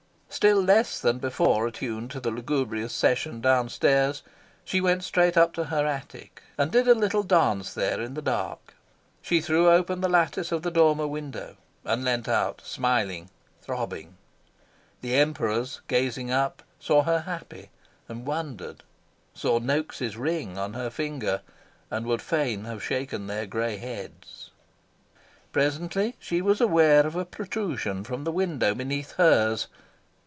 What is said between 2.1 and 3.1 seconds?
to the lugubrious